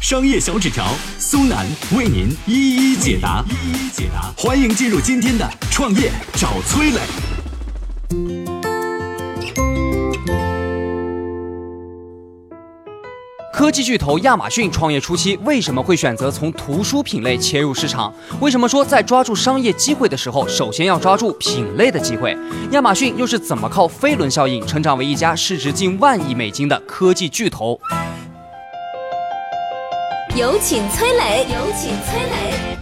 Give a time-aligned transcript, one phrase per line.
[0.00, 0.86] 商业小纸条
[1.18, 4.32] 苏南为您一一解答，一一解答。
[4.34, 7.00] 欢迎进入今天的创业找崔磊。
[13.52, 18.10] 科技巨头亚马逊创业初期为什么会选择从图书品类切入市场？
[18.40, 22.34] 为什么说在抓住商业机会的时候，首先要抓住品类的机会？
[22.70, 27.78] 亚马逊又是怎么靠飞轮效应成长为一家市值近万亿美金的科技巨头？
[30.36, 32.78] 有请崔磊，有请崔磊。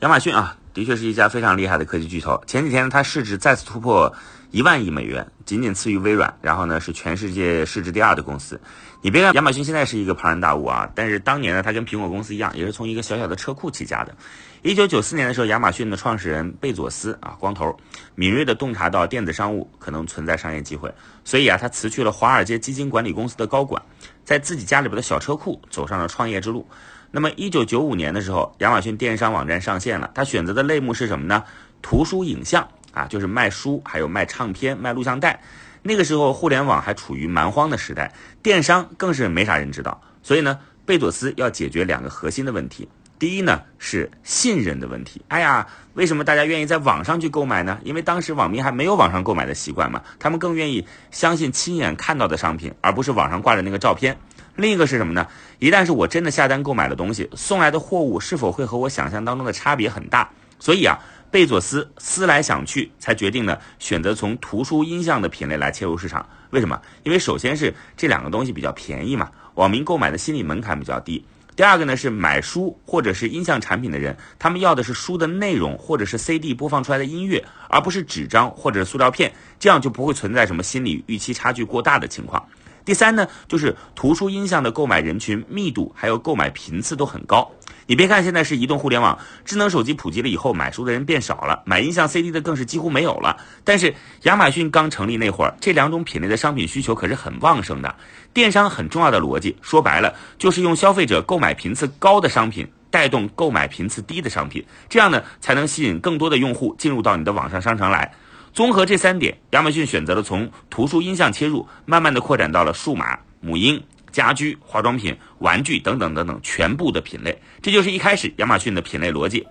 [0.00, 2.42] 亚马逊啊，的确是一家非常厉害的科技巨头。
[2.46, 4.10] 前几天呢，它市值再次突破
[4.52, 8.58] 一万亿美元，仅仅次于微软，然后呢是全世界市值第二的公司。
[9.02, 14.14] 你别看亚马逊现在是一个庞然大物啊，但是当年呢，它跟苹果公司一样，也是从一个小小的车库起家的。
[14.62, 17.76] 一九九四年的时候，亚马逊的创始人贝佐斯啊，光头，
[18.14, 20.92] 敏锐地洞察到电子商务可能存在商业机会，
[21.22, 23.80] 所以啊，他辞去了华尔街基金管理公司的高管，
[24.28, 26.68] 在自己家里边的小车库走上了创业之路。
[27.12, 31.42] 那么一九九五年的时候，亚马逊电商网站上线了，他选择的类目是什么呢？
[31.80, 35.40] 图书影像啊，就是卖书，还有卖唱片、卖录像带。
[35.80, 38.12] 那个时候，互联网还处于蛮荒的时代，
[38.42, 39.98] 电商更是没啥人知道。
[40.22, 42.86] 所以呢，贝佐斯要解决两个核心的问题。
[43.18, 45.20] 第一呢，是信任的问题。
[45.28, 47.78] 哎呀，为什么大家愿意在网上去购买呢？
[47.82, 54.16] 因为当时网民还没有网上购买的习惯嘛，他们更愿意相信亲眼看到的商品，而不是网上挂着那个照片。
[54.56, 55.26] 另一个是什么呢？
[55.58, 60.30] 一旦是我真的下单购买了东西，送来的货物是否会和我想象当中的差别很大？
[60.58, 60.98] 所以啊。
[61.30, 66.26] 贝佐斯思来想去，才决定呢选择从图书音像的品类来切入市场。
[66.48, 66.80] 为什么？
[67.02, 71.22] 因为首先是这两个东西比较便宜嘛，网民购买的心理门槛比较低。
[71.58, 82.48] 第二个呢是买书或者是音像产品的人，他们要的是书的内容或者是 CD 播放出来的音乐，而不是纸张或者塑料片，这样就不会存在什么心理预期差距过大的情况。
[82.84, 87.50] 第三呢，就是图书音像的购买人群密度还有购买频次都很高。
[87.88, 93.34] 你别看现在是移动互联网，智能手机普及了以后，买书的人变少了，买音像 CD 的更是几乎没有了。
[93.64, 93.94] 但是
[94.24, 97.96] 亚马逊刚成立那会儿，这两种品类的商品需求可是很旺盛的。
[98.34, 108.12] 电商很重要的逻辑，说白了就是用消费者购买频次高的商品带动购买频次低的商品，这样呢才能吸引更多的用户进入到你的网上商城来。
[108.52, 113.82] 综合这三点，亚马逊选择了从图书音像切入，慢慢的扩展到了数码母婴。
[114.12, 119.46] 家居、化妆品、玩具等等等等，全部的品类，这就是一开始亚马逊的品类逻辑。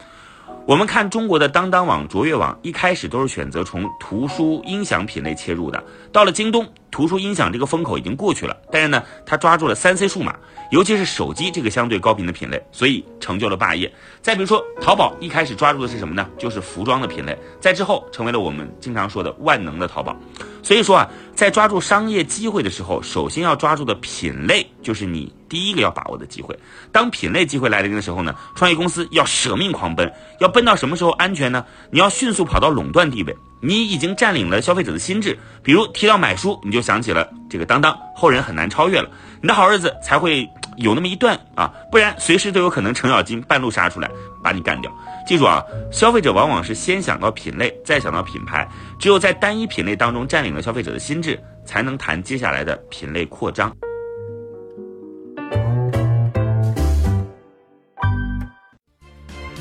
[0.66, 5.82] 我们看中国的当当网、卓越网，一开始都是选择从图书音响品类切入的。
[6.12, 10.36] 到了京东，图书音响这个风口已经过去了，但是呢，它抓住了三 C 数码，
[10.72, 13.92] 尤其是手机这个相对高频的品类，所以成就了霸业。
[14.22, 16.28] 再比如说，淘宝一开始抓住的是什么呢？
[16.38, 20.16] 就是服装的品类，在之后成为了我们经常说的万能的淘宝。
[20.64, 26.58] 所以说啊，在抓住商业机会的时候，首先要抓住的品类就是你第一个要把握的机会。
[26.92, 31.64] 当品类机会来临的时候呢，创业公司要舍命狂奔，要奔到什么时候安全呢？
[31.92, 35.38] 你要迅速跑到垄断地位，你已经占领了消费者的心智。
[35.64, 39.10] 比如提到买书，你就想起了这个当当，后人很难超越了，
[39.42, 40.48] 你的好日子才会
[40.78, 44.10] 有那么一段啊，不然随时都有可能程咬金半路杀出来
[44.44, 44.92] 把你干掉。
[45.26, 48.68] 记住啊，消费者往往是先想到品类，再想到品牌。
[49.00, 53.76] 只有在单一品类当中占领了消费者的心智，才能谈接下来的品类扩张。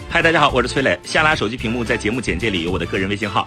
[0.09, 0.99] 嗨，大家好，我是崔磊。
[1.03, 3.47] 下拉手机屏幕，在节目简介里有我的个人微信号。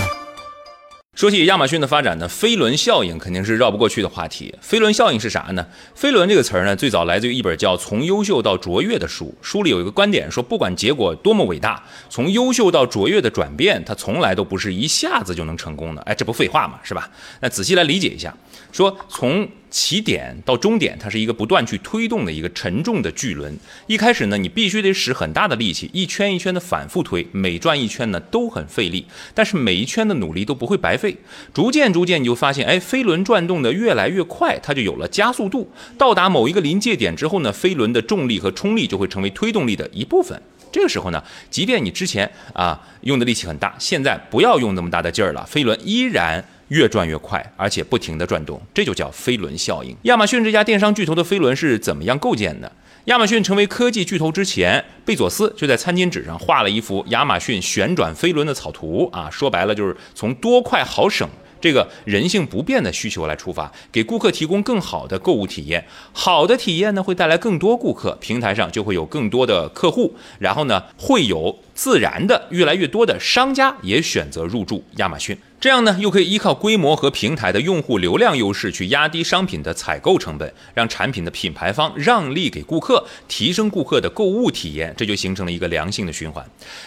[1.21, 4.55] 说起亚马逊的发展呢，飞轮效应肯定是绕不过去的话题。
[4.59, 5.63] 飞轮效应是啥呢？
[5.93, 9.31] 飞轮这个词儿呢，最早来自于一本叫《从优秀到卓越》的书。
[9.39, 16.01] 书里有一个观点说，不管结果多么伟大，从优秀到卓越的转变，它从来都不是一下子就能成功的。
[16.01, 17.07] 哎，这不废话嘛，是吧？
[17.39, 18.35] 那仔细来理解一下，
[18.71, 23.57] 说从起点到终点，它是一个不断去推动的一个沉重的巨轮。
[23.87, 29.07] 一开始呢，你必须得使很大的力气，一圈一圈的反复推，每转一圈呢都很费力。
[29.33, 31.15] 但是每一圈的努力都不会白费。
[31.53, 35.71] 逐渐逐渐，你就发现，哎，飞轮转动的越来越快，它就有了加速度。
[35.97, 40.39] 到达某一个临界点之后呢，飞轮的重力和冲力就会成为推动力的一部分。
[40.73, 46.45] 这个时候呢，即便你之前啊用的力气很大，现在不要用那么大的劲儿了，飞轮依然。
[46.71, 49.93] 越转越快，而且不停地转动，这就叫飞轮效应。
[50.03, 52.71] 亚马逊这家电商巨头的飞轮是怎么样构建的？
[53.05, 61.27] 亚马逊成为科技巨头之前，贝佐斯就在餐巾纸上画了一幅亚马逊旋转飞轮的草图啊，说白了就是从多快好省
[61.59, 65.85] 这个人性不变的需求来出发，给顾客提供更好的购物体验。
[66.13, 75.37] 好的体验呢，会带来更多顾客，平台上就会有更多的客户，然后呢，会有自然的越来越多的商家也选择入驻亚马逊。
[75.61, 86.43] 这样呢，又可以依靠规模和平台的用户流量优势去压低商品的采购成本，让产品的品牌方让利给顾客，提升顾客的购物体验，这就形成了一个良性的循环。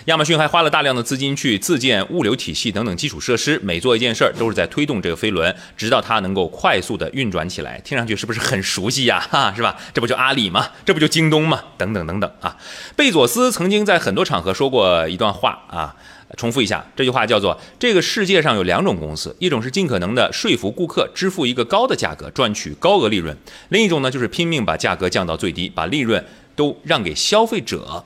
[0.06, 7.80] 亚马逊还花了大量的资金去自建物流体系等等基础设施，每做一件事儿都是在推动这个飞轮，直到它能够快速的运转起来。
[7.84, 9.24] 听上去是不是很熟悉呀？
[9.30, 9.76] 哈，是吧？
[9.92, 10.70] 这不就阿里吗？
[10.84, 11.62] 这不就京东吗？
[11.78, 12.56] 等等等等啊！
[12.96, 15.94] 贝佐斯曾经在很多场合说过一段话啊。
[16.36, 23.34] 重复一下这句话，叫做：这个世界上有两种公司，一种是尽可能的说服顾客支付一个高的价格，赚取高额利润；
[23.68, 28.04] 另一种呢，就是拼命把价格降到最低，把利润都让给消费者。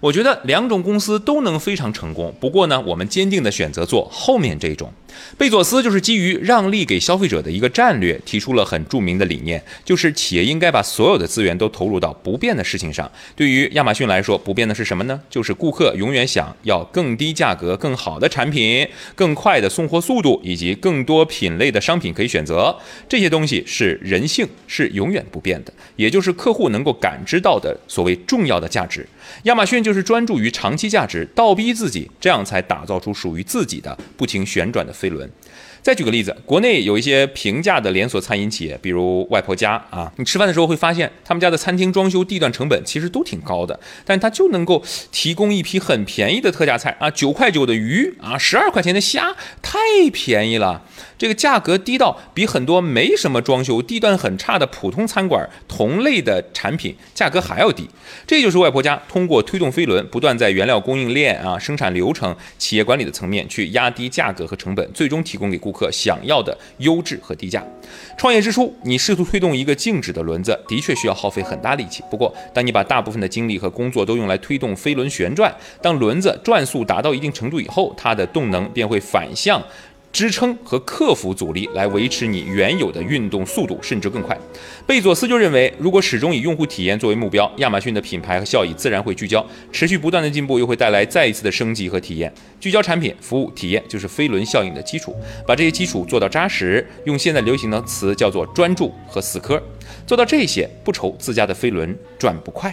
[0.00, 4.92] 我觉得两种公司都能非常成功，不过呢，我们坚定的选择做后面这种。
[5.36, 13.10] 贝佐斯就是基于让利给消费者的一个战略，提出了很著名的理念，就是企业应该把所有的资源都投入到不变的事情上。
[13.36, 15.20] 对于亚马逊来说，不变的是什么呢？
[15.28, 22.74] 就是顾客永远想要更低价格、更好的产品、更快的送货速度，以及更多品类的商品可以选择。
[23.08, 29.06] 这些东西是人性，是永远不变的，也就是客户能够感知到的所谓重要的价值。
[29.44, 34.92] 亚马逊就是专注于长期价值，倒逼自己，这样才打造出属于自己的不停旋转的。
[35.04, 35.30] 飞轮。
[35.82, 49.78] 再举个例子，国内有一些平价的连锁餐饮企业，比如外婆家啊，你吃饭的时候会发现，他们家的餐厅装修地段成本其实都挺高的，但他就能够提供一批很便宜的特价菜啊，九块九的鱼啊，十二块钱的虾，太
[50.10, 50.82] 便宜了。
[51.16, 57.88] 这个价格低到比很多没什么装修、地段很差的普通餐馆同类的产品价格还要低。
[58.26, 67.64] 这就是外婆家通过推动飞轮，不断在原料供应链啊、生产流程、企业管理的层面去压低价格和成本，最终提供给顾客想要的优质和低价。
[68.16, 72.02] 创业之初，你试图推动一个静止的轮子，的确需要耗费很大力气。
[72.10, 79.62] 不过，当你把大部分的精力和工作都用来推动飞轮旋转，当轮子转速达到一定程度以后，它的动能便会反向。
[80.14, 84.38] 支撑和克服阻力来维持你原有的运动速度，甚至更快。
[84.86, 89.44] 贝佐斯就认为，如果始终以用户体验作为目标，亚马逊的品牌和效益自然会聚焦。
[89.72, 92.32] 持续不断的进步又会带来再一次的升级和体验。
[92.60, 95.16] 聚焦产品、服务、体验，就是飞轮效应的基础。
[95.44, 99.60] 把这些基础做到扎实，用现在流行的词叫做专注和死磕。
[100.06, 102.72] 做到这些，不愁自家的飞轮转不快。